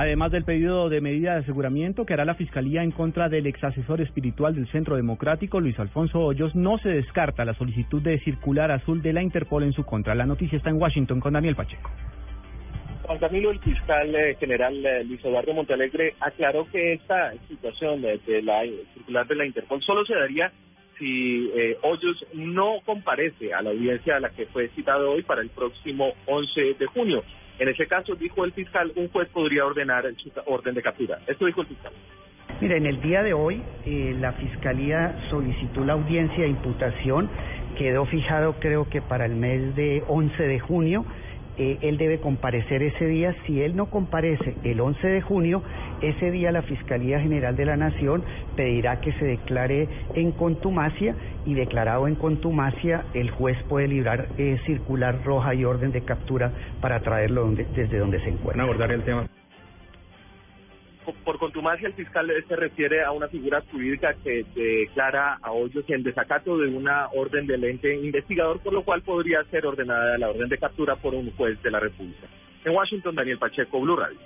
[0.00, 3.62] Además del pedido de medida de aseguramiento que hará la Fiscalía en contra del ex
[3.62, 8.70] asesor espiritual del Centro Democrático, Luis Alfonso Hoyos, no se descarta la solicitud de circular
[8.70, 10.14] azul de la Interpol en su contra.
[10.14, 11.90] La noticia está en Washington con Daniel Pacheco.
[13.02, 18.18] Juan Camilo, el fiscal eh, general eh, Luis Eduardo Montalegre aclaró que esta situación de,
[18.26, 18.62] de la
[18.94, 20.50] circular de la Interpol solo se daría
[21.00, 25.40] si eh, Hoyos no comparece a la audiencia a la que fue citado hoy para
[25.40, 27.24] el próximo 11 de junio.
[27.58, 31.18] En ese caso, dijo el fiscal, un juez podría ordenar su orden de captura.
[31.26, 31.92] Esto dijo el fiscal.
[32.60, 37.30] Mira, en el día de hoy eh, la Fiscalía solicitó la audiencia de imputación,
[37.78, 41.06] quedó fijado creo que para el mes de 11 de junio,
[41.56, 45.62] eh, él debe comparecer ese día, si él no comparece el 11 de junio,
[46.00, 48.24] ese día la Fiscalía General de la Nación
[48.60, 51.16] pedirá que se declare en contumacia
[51.46, 56.52] y declarado en contumacia el juez puede librar eh, circular roja y orden de captura
[56.82, 58.64] para traerlo donde, desde donde se encuentra.
[58.64, 59.26] abordar el tema.
[61.24, 66.02] Por contumacia, el fiscal se refiere a una figura jurídica que declara a Hoyos en
[66.02, 70.50] desacato de una orden del ente investigador, por lo cual podría ser ordenada la orden
[70.50, 72.26] de captura por un juez de la República.
[72.62, 74.18] En Washington, Daniel Pacheco, Blue Radio.